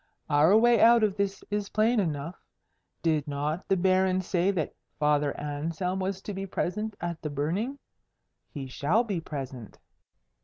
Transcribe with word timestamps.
Our 0.31 0.57
way 0.57 0.81
out 0.81 1.03
of 1.03 1.15
this 1.15 1.43
is 1.51 1.69
plain 1.69 1.99
enough. 1.99 2.35
Did 3.03 3.27
not 3.27 3.67
the 3.67 3.77
Baron 3.77 4.21
say 4.21 4.49
that 4.49 4.73
Father 4.97 5.39
Anselm 5.39 5.99
was 5.99 6.23
to 6.23 6.33
be 6.33 6.47
present 6.47 6.95
at 7.01 7.21
the 7.21 7.29
burning? 7.29 7.77
He 8.51 8.65
shall 8.65 9.03
be 9.03 9.21
present." 9.21 9.77